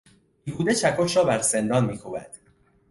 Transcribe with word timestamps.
بیهوده 0.43 0.75
چکش 0.75 1.17
را 1.17 1.23
بر 1.23 1.39
سندان 1.41 1.85
میکوبند. 1.85 2.37